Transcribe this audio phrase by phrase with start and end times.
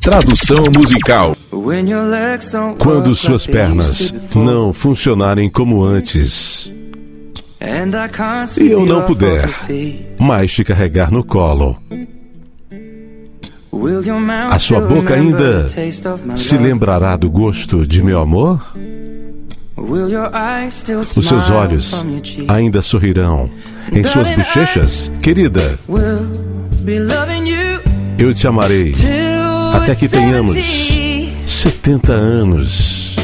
[0.00, 1.36] Tradução musical.
[2.78, 6.72] Quando suas pernas não funcionarem como antes.
[8.58, 9.48] E eu não puder
[10.18, 11.76] mais te carregar no colo,
[14.50, 15.66] a sua boca ainda
[16.34, 18.74] se lembrará do gosto de meu amor?
[21.16, 22.04] Os seus olhos
[22.48, 23.50] ainda sorrirão
[23.92, 25.12] em suas bochechas?
[25.20, 25.78] Querida,
[28.18, 28.94] eu te amarei
[29.72, 30.56] até que tenhamos
[31.46, 33.16] 70 anos.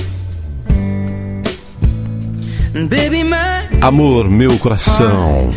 [3.81, 5.51] Amor, meu coração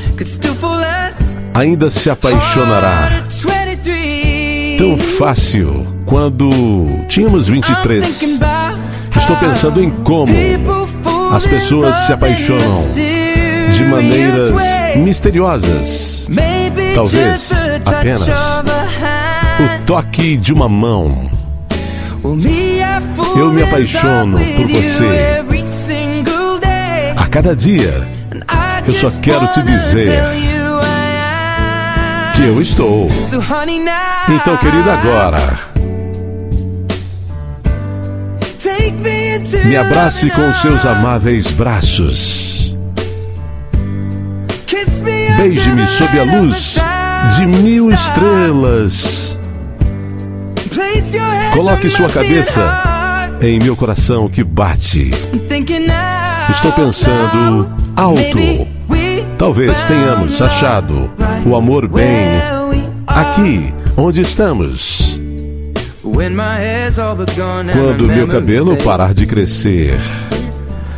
[1.54, 3.26] ainda se apaixonará
[4.78, 6.50] tão fácil quando
[7.09, 8.40] tínhamos 23.
[9.17, 10.34] Estou pensando em como
[11.34, 16.28] as pessoas se apaixonam de maneiras misteriosas.
[16.95, 17.52] Talvez
[17.86, 18.30] apenas
[19.59, 21.30] o toque de uma mão.
[23.36, 25.44] Eu me apaixono por você.
[27.16, 28.08] A cada dia,
[28.88, 30.23] eu só quero te dizer
[32.36, 33.09] que eu estou.
[34.30, 35.69] Então, querida, agora.
[39.66, 42.75] Me abrace com seus amáveis braços.
[45.38, 46.75] Beije-me sob a luz
[47.36, 49.28] de mil estrelas.
[51.53, 55.12] Coloque sua cabeça em meu coração que bate.
[56.50, 58.67] Estou pensando alto.
[59.38, 61.12] Talvez tenhamos achado
[61.45, 62.30] o amor bem
[63.08, 65.20] aqui onde estamos.
[67.73, 69.97] Quando meu cabelo parar de crescer,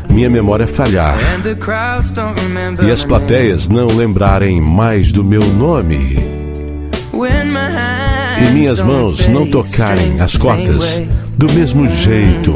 [0.09, 1.17] minha memória falhar
[2.85, 6.17] e as plateias não lembrarem mais do meu nome
[8.41, 11.01] e minhas mãos não tocarem as cordas
[11.37, 12.55] do mesmo jeito.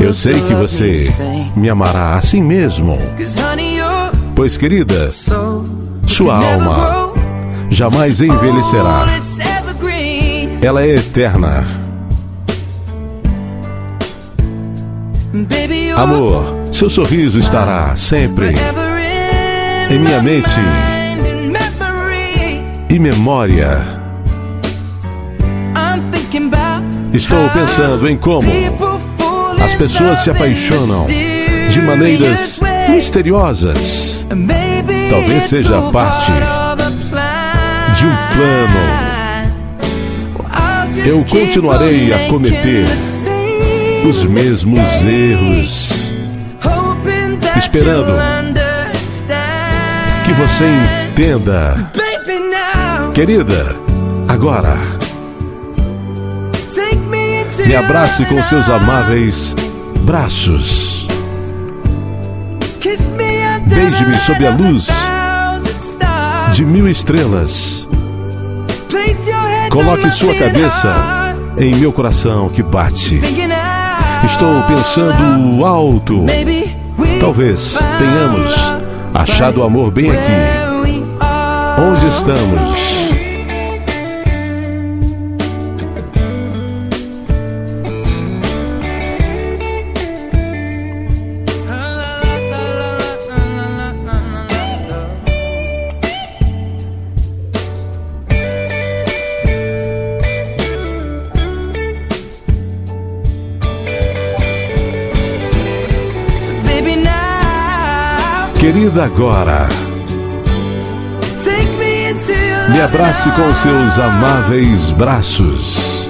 [0.00, 1.06] Eu sei que você
[1.56, 2.98] me amará assim mesmo,
[4.34, 5.10] pois, querida,
[6.06, 7.12] sua alma
[7.70, 9.06] jamais envelhecerá.
[10.62, 11.66] Ela é eterna.
[15.96, 18.54] Amor, seu sorriso estará sempre
[19.90, 20.60] em minha mente
[22.88, 24.01] e memória.
[27.12, 28.50] Estou pensando em como
[29.62, 32.58] as pessoas se apaixonam de maneiras
[32.88, 34.26] misteriosas.
[35.10, 36.32] Talvez seja parte
[37.96, 39.02] de um plano.
[41.04, 42.86] Eu continuarei a cometer
[44.08, 46.14] os mesmos erros,
[47.56, 48.12] esperando
[50.24, 50.64] que você
[51.10, 51.90] entenda.
[53.12, 53.76] Querida,
[54.28, 54.91] agora,
[57.66, 59.54] me abrace com seus amáveis
[60.00, 61.06] braços.
[63.66, 64.88] Beije-me sob a luz
[66.54, 67.88] de mil estrelas.
[69.70, 73.20] Coloque sua cabeça em meu coração que bate.
[74.24, 76.26] Estou pensando alto.
[77.20, 78.54] Talvez tenhamos
[79.14, 80.32] achado o amor bem aqui.
[81.80, 83.21] Onde estamos?
[108.62, 109.66] Querida, agora.
[112.68, 116.08] Me abrace com seus amáveis braços.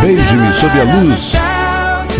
[0.00, 1.32] Beije-me sob a luz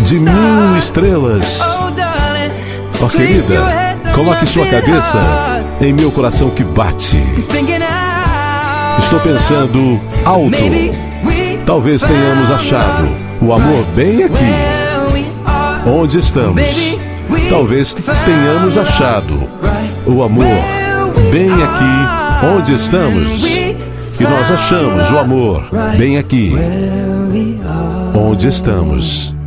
[0.01, 1.61] de mil estrelas.
[1.61, 7.23] Ó oh, querida, coloque sua cabeça em meu coração que bate.
[8.99, 10.57] Estou pensando alto.
[11.65, 13.07] Talvez tenhamos achado
[13.41, 15.89] o amor bem aqui.
[15.89, 17.08] Onde estamos?
[17.49, 19.49] Talvez tenhamos achado
[20.05, 20.45] o amor
[21.31, 23.43] bem aqui onde estamos.
[23.43, 26.53] E nós achamos o amor bem aqui
[28.15, 29.38] onde estamos.